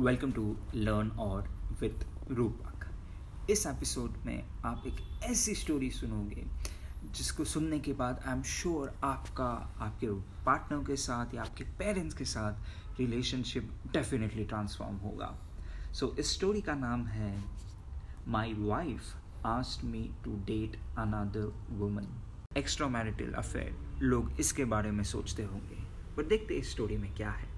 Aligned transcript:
Welcome 0.00 0.32
to 0.32 0.42
learn 0.74 1.08
और 1.10 1.48
with 1.80 2.04
Rupak. 2.30 2.84
इस 3.50 3.66
episode 3.66 4.16
में 4.26 4.44
आप 4.64 4.82
एक 4.86 4.96
ऐसी 5.22 5.54
स्टोरी 5.54 5.90
सुनोगे 5.90 6.44
जिसको 7.14 7.44
सुनने 7.44 7.78
के 7.78 7.92
बाद 7.92 8.20
आई 8.26 8.34
एम 8.34 8.42
श्योर 8.42 8.92
आपका 9.04 9.46
आपके 9.80 10.06
पार्टनर 10.46 10.84
के 10.84 10.96
साथ 10.96 11.34
या 11.34 11.42
आपके 11.42 11.64
पेरेंट्स 11.78 12.16
के 12.16 12.24
साथ 12.24 12.98
रिलेशनशिप 13.00 13.70
डेफिनेटली 13.92 14.44
ट्रांसफॉर्म 14.44 14.96
होगा। 14.96 15.32
सो 15.92 16.06
so, 16.06 16.18
इस 16.18 16.34
स्टोरी 16.34 16.60
का 16.60 16.74
नाम 16.74 17.06
है 17.06 17.44
my 18.28 18.54
wife 18.58 19.46
asked 19.46 19.84
me 19.84 20.10
to 20.24 20.36
date 20.44 20.76
another 20.98 21.52
woman 21.70 22.14
extramarital 22.88 23.32
affair 23.32 24.04
लोग 24.04 24.40
इसके 24.40 24.64
बारे 24.64 24.90
में 24.90 25.04
सोचते 25.04 25.42
होंगे 25.42 25.84
पर 26.16 26.22
देखते 26.22 26.54
इस 26.54 26.70
स्टोरी 26.70 26.96
में 26.96 27.14
क्या 27.14 27.30
है। 27.30 27.55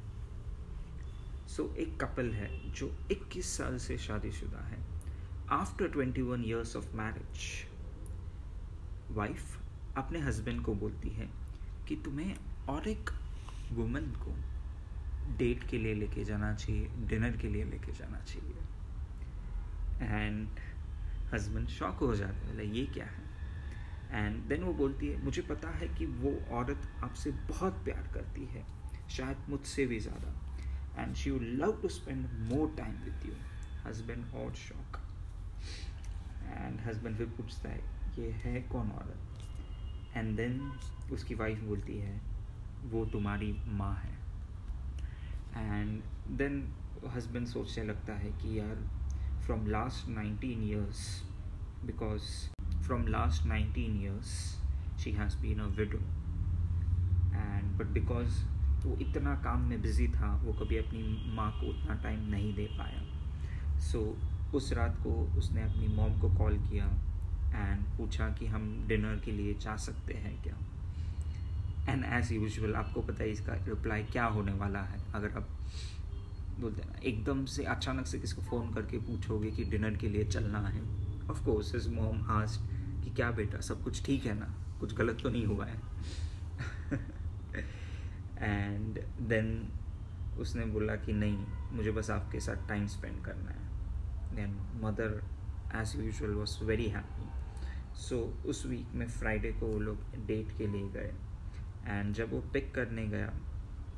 सो 1.49 1.63
so, 1.63 1.77
एक 1.77 2.01
कपल 2.01 2.31
है 2.31 2.71
जो 2.71 2.91
21 3.13 3.57
साल 3.57 3.79
से 3.79 3.99
शादीशुदा 3.99 4.59
है। 4.59 4.79
After 5.51 5.89
21 5.89 6.45
years 6.45 6.77
of 6.77 6.97
marriage 6.97 7.67
wife 9.11 9.61
अपने 9.97 10.19
हस्बैंड 10.19 10.63
को 10.63 10.75
बोलती 10.75 11.09
है 11.09 11.29
कि 11.89 11.97
तुम्हें 11.97 12.37
और 12.69 12.89
एक 12.89 13.11
वुमन 13.73 14.01
को 14.01 14.35
डेट 15.39 15.69
के 15.69 15.79
लिए 15.79 15.95
लेके 15.95 16.25
जाना 16.25 16.55
चाहिए 16.55 16.89
डिनर 17.07 17.37
के 17.37 17.49
लिए 17.49 17.65
लेके 17.65 17.93
जाना 17.93 18.21
चाहिए। 18.21 18.57
एंड 20.01 20.49
हस्बैंड 21.35 21.69
शॉक 21.69 21.97
हो 21.97 22.15
जाता 22.17 22.57
है 22.57 22.77
ये 22.77 22.87
क्या 22.87 23.07
है? 23.07 23.23
एंड 24.13 24.43
देन 24.45 24.63
वो 24.63 24.73
बोलती 24.73 25.07
है 25.07 25.25
मुझे 25.25 25.43
पता 25.43 25.69
है 25.69 25.89
कि 25.89 26.07
वो 26.07 26.57
औरत 26.57 26.89
आपसे 27.05 27.31
बहुत 27.31 27.73
प्यार 27.73 28.11
करती 28.15 28.45
है 28.45 28.67
शायद 29.11 29.37
मुझसे 29.49 29.87
भी 29.87 30.01
ज़्यादा। 30.01 30.48
And 30.99 31.17
she 31.17 31.31
would 31.31 31.47
love 31.59 31.81
to 31.83 31.89
spend 31.89 32.29
more 32.51 32.69
time 32.77 32.97
with 33.05 33.25
you. 33.25 33.35
Husband 33.85 34.35
और 34.35 34.53
shock. 34.57 35.01
And 36.57 36.81
husband 36.81 37.17
फिर 37.17 37.27
पूछता 37.37 37.69
है, 37.69 37.81
ये 38.19 38.31
है 38.45 38.61
कौन 38.73 38.91
औरत? 38.91 40.17
एंड 40.17 40.37
देन 40.37 40.61
उसकी 41.13 41.35
वाइफ 41.35 41.63
बोलती 41.65 41.99
है, 41.99 42.21
वो 42.91 43.05
तुम्हारी 43.13 43.53
माँ 43.79 43.95
है. 43.95 44.17
एंड 45.57 46.03
देन 46.39 46.63
हस्बैंड 47.15 47.47
सोचने 47.47 47.85
लगता 47.85 48.13
है 48.19 48.31
कि 48.43 48.59
यार 48.59 48.77
from 49.47 49.67
last 49.67 50.09
nineteen 50.09 50.63
years 50.63 51.01
because 51.85 52.23
from 52.87 53.07
last 53.07 53.47
nineteen 53.47 54.01
years 54.03 54.31
she 55.03 55.13
has 55.13 55.37
been 55.43 55.61
a 55.61 55.67
widow 55.77 55.99
and 57.39 57.77
but 57.79 57.93
because 57.95 58.43
वो 58.85 58.97
इतना 58.97 59.35
काम 59.35 59.61
में 59.61 59.83
बिज़ी 59.83 60.09
था 60.09 60.43
वो 60.45 60.53
कभी 60.53 60.77
अपनी 60.77 61.33
माँ 61.35 61.51
को 61.51 61.67
उतना 61.67 61.95
टाइम 61.95 62.29
नहीं 62.31 62.55
दे 62.55 62.67
पाया। 62.79 63.03
सो 63.79 63.99
so, 63.99 64.55
उस 64.55 64.73
रात 64.73 64.97
को 64.97 65.11
उसने 65.39 65.63
अपनी 65.63 65.89
मॉम 65.89 66.19
को 66.21 66.29
कॉल 66.29 66.57
किया 66.59 66.87
एंड 67.55 67.83
पूछा 67.99 68.29
कि 68.29 68.47
हम 68.47 68.85
डिनर 68.89 69.21
के 69.25 69.33
लिए 69.33 69.55
जा 69.55 69.77
सकते 69.77 70.15
हैं 70.15 70.43
क्या? 70.43 70.55
एंड 71.93 72.05
एज 72.05 72.33
यूजल 72.33 72.75
आपको 72.75 73.01
पता 73.01 73.23
है 73.23 73.31
इसका 73.31 73.53
रिप्लाई 73.53 74.03
क्या 74.03 74.25
होने 74.25 74.53
वाला 74.53 74.81
है। 74.81 75.13
अगर 75.15 75.29
आप 75.29 75.49
बोलते 76.61 76.83
हैं 76.83 77.01
एकदम 77.01 77.45
से 77.45 77.65
अचानक 77.65 78.07
से 78.07 78.19
किसको 78.19 78.43
फ़ोन 78.43 78.75
करके 78.75 78.99
पूछोगे 78.99 79.51
कि 79.51 79.65
डिनर 79.65 79.97
के 79.97 80.09
लिए 80.09 80.25
चलना 80.25 80.59
है 80.59 80.83
of 81.31 81.45
course 81.45 81.75
is 81.75 81.89
mom 81.91 82.23
asked 82.23 82.61
कि 83.05 83.11
क्या 83.11 83.31
बेटा 83.31 83.61
सब 83.61 83.83
कुछ 83.83 84.05
ठीक 84.07 84.27
है 84.27 84.39
ना? 84.39 84.55
कुछ 84.81 84.95
गलत 84.95 85.19
तो 85.23 85.29
नहीं 85.29 85.47
हुआ 85.47 85.67
है? 85.67 85.81
एंड 88.41 89.01
देन 89.29 89.69
उसने 90.39 90.65
बोला 90.65 90.95
कि 90.97 91.13
नहीं, 91.13 91.47
मुझे 91.73 91.91
बस 91.91 92.11
आपके 92.11 92.41
साथ 92.41 92.69
टाइम 92.69 92.87
स्पेंड 92.87 93.25
करना 93.25 93.51
है। 93.51 94.37
Then 94.37 94.57
mother 94.83 95.21
as 95.77 95.97
usual 95.97 96.35
was 96.35 96.65
very 96.65 96.89
happy 96.89 97.27
so 97.99 98.17
उस 98.47 98.67
वीक 98.67 98.95
में 98.95 99.07
फ्राइडे 99.09 99.53
को 99.53 99.67
वो 99.67 99.79
लोग 99.79 100.27
डेट 100.27 100.57
के 100.59 100.67
लिए 100.67 100.89
गए। 100.89 101.13
एंड 101.87 102.15
जब 102.15 102.33
वो 102.33 102.41
पिक 102.53 102.75
करने 102.75 103.07
गया, 103.07 103.29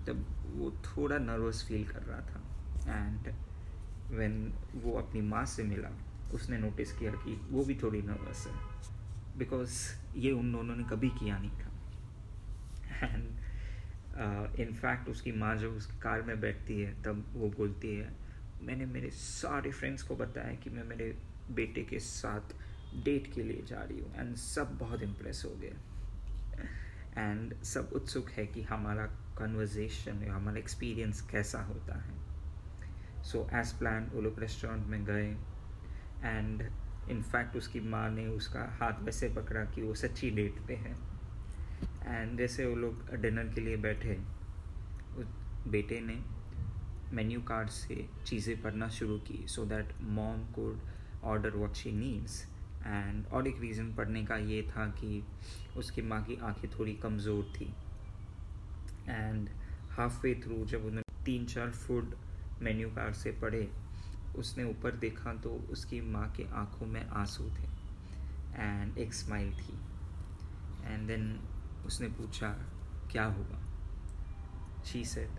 तब 0.06 0.24
वो 0.54 0.70
थोड़ा 0.86 1.18
नर्वस 1.18 1.64
फील 1.68 1.84
कर 1.84 2.02
रहा 2.02 2.20
था। 2.20 2.40
एंड 2.96 3.28
वेन 4.10 4.52
वो 4.74 4.92
अपनी 4.98 5.20
माँ 5.20 5.44
से 5.44 5.62
मिला, 5.62 5.88
उसने 6.34 6.58
नोटिस 6.58 6.92
किया 6.92 7.12
कि 7.12 7.40
वो 7.50 7.64
भी 7.64 7.74
थोड़ी 7.74 8.02
नर्वस 8.02 8.46
है। 8.46 8.54
बिकॉज़ 9.38 9.76
ये 10.16 10.32
उन 10.32 10.52
दोनों 10.52 10.76
ने 10.76 10.84
कभी 10.84 11.08
किया 11.10 11.38
नहीं 11.38 11.50
था। 11.50 11.68
एंड 13.06 13.28
इनफैक्ट 14.20 15.08
उसकी 15.08 15.32
माँ 15.32 15.56
जब 15.56 15.76
उसकी 15.76 15.98
कार 16.00 16.22
में 16.22 16.40
बैठती 16.40 16.80
है, 16.80 16.92
तब 17.02 17.24
वो 17.34 17.48
बोलती 17.48 17.94
है, 17.96 18.12
मैंने 18.62 18.86
मेरे 18.86 19.10
सारे 19.10 19.70
फ्रेंड्स 19.72 20.02
को 20.02 20.16
बताया 20.16 20.54
कि 20.54 20.70
मैं 20.70 20.84
मेरे 20.84 21.14
बेटे 21.50 21.82
के 21.82 21.98
साथ 21.98 22.54
डेट 23.04 23.32
के 23.34 23.42
लिए 23.42 23.62
जा 23.62 23.82
रही 23.82 24.00
हूँ 24.00 24.14
एंड 24.16 24.34
सब 24.36 24.76
बहुत 24.78 25.02
इम्प्रेस 25.02 25.42
हो 25.46 25.50
गए. 25.50 25.74
एंड 27.18 27.54
सब 27.62 27.90
उत्सुक 27.92 28.30
है 28.30 28.46
कि 28.46 28.62
हमारा 28.62 29.06
कन्वर्जेशन 29.38 30.22
या 30.22 30.34
हमारा 30.34 30.58
एक्सपीरियंस 30.58 31.20
कैसा 31.30 31.62
होता 31.62 31.98
है। 31.98 33.22
सो 33.22 33.48
एज 33.54 33.72
प्लान 33.72 34.10
वो 34.12 34.20
लोग 34.20 34.40
रेस्टोरेंट 34.40 34.86
में 34.86 35.04
गए 35.04 35.28
एंड 36.24 36.62
इनफैक्ट 37.10 37.56
उसकी 37.56 37.80
माँ 37.80 38.08
ने 38.10 38.26
उसका 38.28 38.60
हाथ 38.80 39.02
वैसे 39.02 39.28
पकड़ा 39.28 39.64
कि 39.64 39.82
वो 39.82 39.94
सच्ची 39.94 40.30
डेट 40.30 40.66
पे 40.68 40.74
है। 40.74 40.94
एंड 42.06 42.38
जैसे 42.38 42.66
वो 42.66 42.74
लोग 42.76 43.14
डिनर 43.22 43.52
के 43.54 43.60
लिए 43.60 43.76
बैठे 43.78 44.18
उस 45.18 45.26
बेटे 45.68 46.00
ने 46.00 46.18
मेन्यू 47.12 47.40
कार्ड 47.42 47.68
से 47.70 48.06
चीज़ें 48.26 48.60
पढ़ना 48.62 48.88
शुरू 48.88 49.18
की 49.28 49.46
so 49.48 49.64
that 49.66 49.92
mom 50.10 50.44
could 50.54 50.80
order 51.24 51.56
what 51.56 51.74
she 51.74 51.92
needs 51.92 52.42
and 52.86 53.26
और 53.26 53.48
एक 53.48 53.60
रीज़न 53.60 53.92
पढ़ने 53.94 54.24
का 54.26 54.36
ये 54.36 54.62
था 54.70 54.86
कि 54.98 55.22
उसकी 55.76 56.02
माँ 56.02 56.22
की 56.24 56.36
आँखें 56.42 56.70
थोड़ी 56.70 56.92
कमज़ोर 56.94 57.52
थी। 57.56 57.72
एंड 59.08 59.48
हाफ़ 59.90 60.20
वे 60.22 60.34
थ्रू 60.44 60.64
जब 60.66 60.84
उन्होंने 60.86 61.24
तीन 61.24 61.46
चार 61.46 61.70
फ़ूड 61.70 62.14
मेन्यू 62.62 62.88
कार्ड 62.90 63.14
से 63.14 63.30
पढ़े, 63.42 63.68
उसने 64.38 64.64
ऊपर 64.64 64.96
देखा 64.96 65.34
तो 65.34 65.50
उसकी 65.70 66.00
माँ 66.10 66.28
के 66.36 66.44
आँखों 66.54 66.86
में 66.86 67.04
आँसू 67.04 67.44
थे। 67.50 67.68
एंड 68.56 68.98
एक 68.98 69.14
स्माइल 69.14 69.52
थी। 69.52 69.78
एंड 70.84 71.06
देन 71.08 71.28
उसने 71.86 72.08
पूछा 72.08 72.48
क्या 73.12 73.24
हुआ? 73.24 73.58
शी 74.84 75.04
सेड 75.04 75.30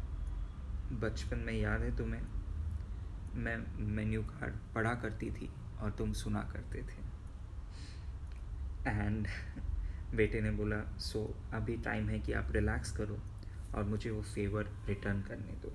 बचपन 0.99 1.37
में 1.37 1.53
याद 1.53 1.81
है 1.81 1.97
तुम्हें? 1.97 2.21
मैं 3.33 3.85
मेन्यू 3.87 4.23
कार्ड 4.23 4.55
पढ़ा 4.75 4.93
करती 4.93 5.31
थी 5.31 5.49
और 5.79 5.91
तुम 5.91 6.13
सुना 6.13 6.41
करते 6.41 6.83
थे. 6.83 7.11
एंड 8.89 9.27
बेटे 10.15 10.41
ने 10.41 10.51
बोला 10.51 10.97
सो 10.97 11.45
so, 11.47 11.53
अभी 11.53 11.77
टाइम 11.77 12.09
है 12.09 12.19
कि 12.19 12.33
आप 12.33 12.51
रिलैक्स 12.51 12.91
करो 12.91 13.19
और 13.75 13.83
मुझे 13.83 14.11
वो 14.11 14.21
फेवर 14.21 14.69
रिटर्न 14.87 15.21
करने 15.21 15.51
दो. 15.51 15.73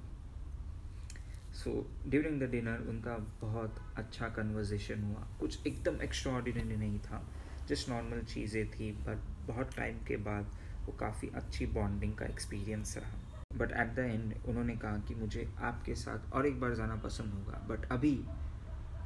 सो 1.54 1.90
ड्यूरिंग 2.06 2.40
द 2.40 2.44
डिनर 2.44 2.78
उनका 2.78 3.16
बहुत 3.40 3.94
अच्छा 3.96 4.28
कन्वर्जेशन 4.28 5.02
हुआ। 5.02 5.28
कुछ 5.40 5.66
एकदम 5.66 6.02
एक्स्ट्रा 6.02 6.40
नहीं 6.58 6.98
था। 6.98 7.28
जस्ट 7.68 7.88
नॉर्मल 7.88 8.22
चीज़ें 8.22 8.70
थी 8.70 8.92
बट 8.92 9.35
बहुत 9.46 9.74
टाइम 9.76 9.98
के 10.08 10.16
बाद 10.24 10.50
वो 10.86 10.92
काफ़ी 11.00 11.28
अच्छी 11.36 11.66
बॉन्डिंग 11.74 12.14
का 12.14 12.26
एक्सपीरियंस 12.26 12.96
रहा। 12.96 13.18
बट 13.56 13.72
एट 13.72 13.94
द 13.96 13.98
एंड 13.98 14.34
उन्होंने 14.48 14.76
कहा 14.76 14.98
कि 14.98 15.14
मुझे 15.14 15.48
आपके 15.60 15.94
साथ 15.94 16.32
और 16.32 16.46
एक 16.46 16.60
बार 16.60 16.74
जाना 16.74 16.96
पसंद 17.04 17.34
होगा। 17.34 17.58
बट 17.68 17.84
अभी 17.92 18.18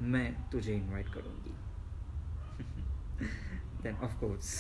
मैं 0.02 0.50
तुझे 0.50 0.74
इनवाइट 0.74 1.08
करूँगी। 1.14 1.54
देन 3.82 3.96
ऑफ़ 3.96 4.18
कोर्स 4.20 4.54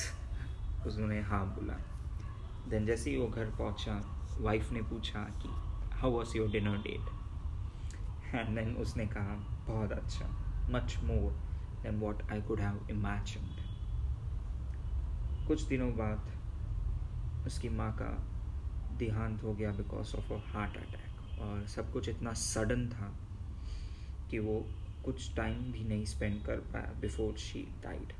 उन्होंने 0.86 1.20
हाँ 1.22 1.44
बोला। 1.54 1.78
देन 2.68 2.86
जैसे 2.86 3.10
ही 3.10 3.16
वो 3.16 3.28
घर 3.28 3.50
पहुँचा 3.58 4.00
वाइफ 4.40 4.72
ने 4.72 4.82
पूछा 4.82 5.22
कि 5.42 5.48
how 5.92 6.10
was 6.10 6.36
your 6.36 6.50
dinner 6.50 6.76
date 6.78 8.34
and 8.34 8.54
then 8.56 8.74
उसने 8.76 9.06
कहा, 9.06 9.34
बहुत 9.66 9.92
अच्छा। 9.92 10.28
Much 10.70 10.98
more 11.04 11.32
than 11.82 11.98
what 12.00 12.22
I 12.32 12.42
could 12.42 12.60
have 12.60 12.86
imagined 12.90 13.59
कुछ 15.50 15.62
दिनों 15.62 15.96
बाद 15.96 17.46
उसकी 17.46 17.68
माँ 17.68 17.92
का 17.92 18.10
देहांत 18.98 19.42
हो 19.42 19.54
गया 19.54 19.70
because 19.70 20.16
of 20.16 20.32
a 20.32 20.36
heart 20.46 20.76
attack 20.76 21.40
और 21.40 21.66
सब 21.66 21.92
कुछ 21.92 22.08
इतना 22.08 22.32
सडन 22.32 22.88
था 22.88 23.18
कि 24.30 24.38
वो 24.38 24.66
कुछ 25.04 25.36
टाइम 25.36 25.72
भी 25.72 25.84
नहीं 25.84 26.04
स्पेंड 26.04 26.44
कर 26.44 26.56
पाया 26.56 26.92
बिफोर 27.00 27.36
शी 27.36 27.62
डाइड 27.82 28.12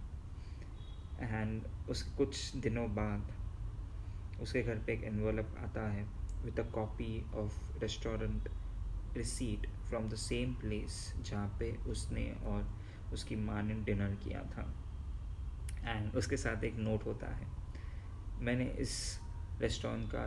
एंड 1.20 1.62
उस 1.88 2.02
कुछ 2.02 2.56
दिनों 2.56 2.94
बाद 2.94 3.32
उसके 4.40 4.62
घर 4.62 4.74
पे 4.74 4.92
एक 4.92 5.04
एनवलप 5.04 5.54
आता 5.58 5.88
है 5.90 6.06
with 6.44 6.60
a 6.60 6.70
copy 6.70 7.24
of 7.34 7.80
restaurant 7.80 8.48
receipt 9.16 9.66
from 9.88 10.08
the 10.08 10.14
same 10.14 10.54
place 10.54 11.14
जहाँ 11.22 11.56
पे 11.60 11.76
उसने 11.90 12.30
और 12.46 12.78
उसकी 13.12 13.36
माँ 13.36 13.62
ने 13.62 13.74
डिनर 13.74 14.14
किया 14.14 14.42
था। 14.42 14.89
एंड 15.84 16.14
उसके 16.16 16.36
साथ 16.36 16.64
एक 16.64 16.76
नोट 16.78 17.04
होता 17.06 17.26
है 17.34 17.46
मैंने 18.40 18.64
इस 18.80 18.94
रेस्टोरेंट 19.60 20.10
का 20.10 20.26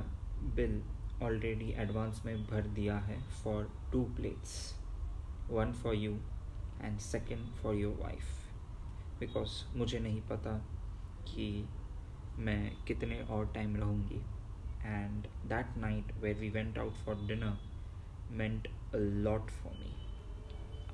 बिल 0.55 0.81
ऑलरेडी 1.23 1.71
एडवांस 1.77 2.21
में 2.25 2.45
भर 2.47 2.67
दिया 2.75 2.97
है 2.99 3.21
for 3.43 3.71
two 3.91 4.03
plates 4.15 4.55
one 5.49 5.73
for 5.73 5.95
you 5.95 6.13
and 6.81 6.99
second 6.99 7.45
for 7.53 7.75
your 7.75 7.97
wife 8.01 9.19
because 9.19 9.63
मुझे 9.77 9.99
नहीं 9.99 10.21
पता 10.29 10.57
कि 11.27 11.49
मैं 12.37 12.85
कितने 12.85 13.21
और 13.23 13.51
टाइम 13.53 13.75
रहूँगी 13.75 14.21
and 14.85 15.27
that 15.49 15.77
night 15.77 16.11
where 16.21 16.35
we 16.35 16.49
went 16.49 16.77
out 16.77 16.93
for 17.05 17.25
dinner 17.27 17.57
meant 18.31 18.67
a 18.93 18.97
lot 18.97 19.49
for 19.51 19.71
me. 19.71 19.95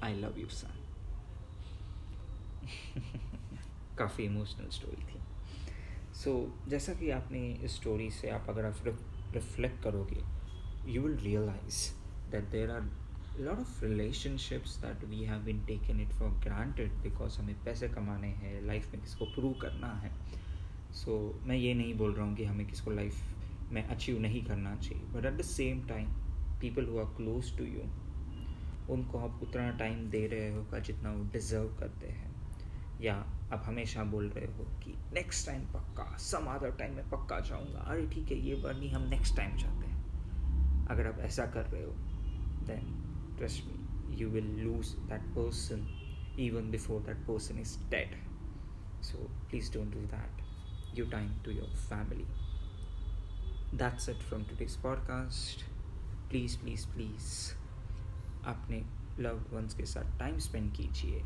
I 0.01 0.13
love 0.13 0.37
you, 0.37 0.49
son. 0.49 0.71
काफ़ी 3.99 4.23
emotional 4.25 4.69
story 4.69 5.03
थी। 5.03 5.19
सो 6.13 6.31
so, 6.31 6.69
जैसा 6.69 6.93
कि 6.93 7.09
आपने 7.11 7.39
इस 7.63 7.75
स्टोरी 7.75 8.09
से 8.11 8.29
आप 8.29 8.45
अगर 8.49 8.65
आप 8.65 8.83
रिफ्लेक्ट 9.33 9.83
करोगे 9.83 10.23
you 10.91 11.01
will 11.01 11.17
realize 11.17 11.87
that 12.31 12.49
there 12.51 12.71
are 12.71 12.89
lot 13.39 13.59
of 13.59 13.83
relationships 13.83 14.75
that 14.77 15.03
we 15.09 15.23
have 15.23 15.41
been 15.43 15.65
taken 15.65 15.99
it 16.01 16.13
for 16.13 16.29
granted 16.45 16.93
because 17.03 17.39
हमें 17.39 17.55
पैसे 17.65 17.87
कमाने 17.89 18.27
हैं 18.27 18.61
लाइफ 18.67 18.93
में 18.93 19.01
किसको 19.01 19.25
प्रूव 19.25 19.53
करना 19.61 19.93
है। 20.03 20.11
सो 20.93 21.11
so, 21.11 21.47
मैं 21.47 21.55
ये 21.55 21.73
नहीं 21.73 21.93
बोल 21.97 22.13
रहा 22.13 22.25
हूँ 22.25 22.35
कि 22.35 22.43
हमें 22.43 22.65
किसको 22.67 22.91
लाइफ 22.91 23.71
में 23.71 23.83
अचीव 23.83 24.19
नहीं 24.21 24.43
करना 24.45 24.75
चाहिए 24.75 25.05
but 25.13 25.25
at 25.25 25.33
the 25.33 25.41
same 25.45 25.87
time 25.87 26.07
people 26.61 26.85
who 26.85 26.99
are 26.99 27.05
close 27.17 27.57
to 27.57 27.63
you 27.65 27.81
उनको 28.93 29.17
आप 29.17 29.39
उतना 29.43 29.69
टाइम 29.77 30.09
दे 30.09 30.25
रहे 30.27 30.49
हो 30.53 30.63
का 30.71 30.79
जितना 30.79 31.11
वो 31.11 31.23
डिज़र्व 31.33 31.75
करते 31.79 32.07
हैं। 32.07 32.27
या 33.01 33.15
आप 33.53 33.63
हमेशा 33.65 34.03
बोल 34.03 34.29
रहे 34.29 34.45
हो 34.45 34.63
कि 34.83 34.93
नेक्स्ट 35.13 35.47
टाइम 35.47 35.61
पक्का 35.65 36.17
सम 36.17 36.45
अदर 36.45 36.71
टाइम 36.71 36.95
में 36.95 37.09
पक्का 37.09 37.39
जाऊँगा 37.39 37.79
अरे 37.79 38.07
ठीक 38.07 38.31
है, 38.31 38.37
ये 38.37 38.55
बार 38.55 38.75
नहीं 38.75 38.91
हम 38.91 39.07
नेक्स्ट 39.09 39.35
टाइम 39.37 39.57
चाहते 39.57 39.87
हैं 39.87 40.87
अगर 40.87 41.07
आप 41.07 41.19
ऐसा 41.19 41.45
कर 41.45 41.65
रहे 41.65 41.83
हो 41.83 41.91
then 42.67 42.93
trust 43.37 43.65
me 43.65 44.17
you 44.17 44.29
will 44.29 44.51
lose 44.59 44.87
that 44.87 45.21
person 45.21 45.87
even 46.39 46.71
before 46.71 46.99
that 47.01 47.25
person 47.27 47.57
is 47.59 47.75
dead. 47.89 48.07
So, 49.01 49.17
please 49.49 49.69
don't 49.69 49.91
do 49.91 50.05
that. 50.11 50.29
Give 50.95 51.11
time 51.11 51.31
to 51.43 51.51
your 51.51 51.67
family. 51.89 52.25
That's 53.73 54.07
it 54.07 54.23
from 54.29 54.45
today's 54.45 54.75
podcast 54.83 55.63
please 56.29 56.57
please 56.59 56.87
please 56.87 57.53
अपने 58.45 58.81
love 59.19 59.43
ones 59.53 59.73
के 59.73 59.85
साथ 59.85 60.17
time 60.19 60.37
spend 60.39 60.71
कीजिए 60.73 61.21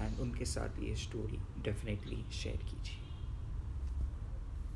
and 0.00 0.20
उनके 0.20 0.44
साथ 0.44 0.82
ये 0.82 0.94
story 0.96 1.38
definitely 1.62 2.24
share 2.32 2.56
कीजिए। 2.56 3.03